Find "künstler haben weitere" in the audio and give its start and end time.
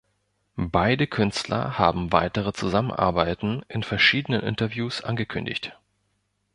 1.05-2.53